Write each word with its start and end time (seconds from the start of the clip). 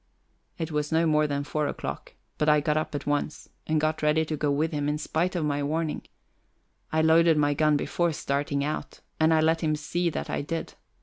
It 0.57 0.71
was 0.71 0.91
no 0.91 1.05
more 1.05 1.27
than 1.27 1.43
four 1.43 1.67
o'clock, 1.67 2.15
but 2.39 2.49
I 2.49 2.59
got 2.59 2.75
up 2.75 2.95
at 2.95 3.05
once 3.05 3.49
and 3.67 3.79
got 3.79 4.01
ready 4.01 4.25
to 4.25 4.35
go 4.35 4.49
with 4.49 4.71
him, 4.71 4.89
in 4.89 4.97
spite 4.97 5.35
of 5.35 5.45
my 5.45 5.61
warning. 5.61 6.01
I 6.91 7.03
loaded 7.03 7.37
my 7.37 7.53
gun 7.53 7.77
before 7.77 8.11
starting 8.11 8.63
out, 8.63 9.01
and 9.19 9.31
I 9.31 9.41
let 9.41 9.61
him 9.61 9.75
see 9.75 10.09
that 10.09 10.27
I 10.27 10.41
did. 10.41 10.73